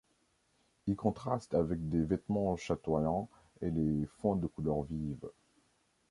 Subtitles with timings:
[0.87, 3.29] Ils contrastent avec des vêtements chatoyants
[3.61, 5.29] et les fonds de couleur vive.